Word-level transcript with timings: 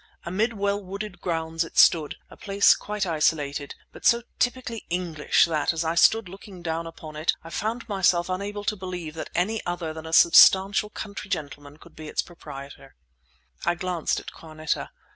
Amid 0.25 0.53
well 0.53 0.83
wooded 0.83 1.21
grounds 1.21 1.63
it 1.63 1.77
stood, 1.77 2.15
a 2.31 2.35
place 2.35 2.75
quite 2.75 3.05
isolated, 3.05 3.75
but 3.91 4.03
so 4.03 4.23
typically 4.39 4.87
English 4.89 5.45
that, 5.45 5.73
as 5.73 5.85
I 5.85 5.93
stood 5.93 6.27
looking 6.27 6.63
down 6.63 6.87
upon 6.87 7.15
it, 7.15 7.33
I 7.43 7.51
found 7.51 7.87
myself 7.87 8.27
unable 8.27 8.63
to 8.63 8.75
believe 8.75 9.13
that 9.13 9.29
any 9.35 9.63
other 9.63 9.93
than 9.93 10.07
a 10.07 10.11
substantial 10.13 10.89
country 10.89 11.29
gentleman 11.29 11.77
could 11.77 11.95
be 11.95 12.07
its 12.07 12.23
proprietor. 12.23 12.95
I 13.63 13.75
glanced 13.75 14.19
at 14.19 14.31
Carneta. 14.31 14.89